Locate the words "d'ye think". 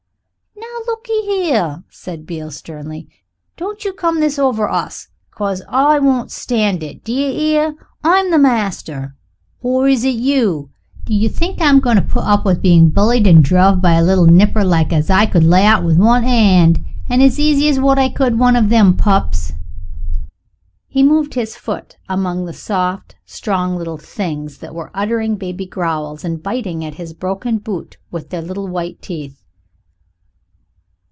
11.05-11.61